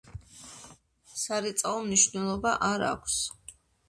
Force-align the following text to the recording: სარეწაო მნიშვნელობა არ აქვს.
სარეწაო 1.23 1.83
მნიშვნელობა 1.87 2.55
არ 2.71 2.87
აქვს. 2.89 3.19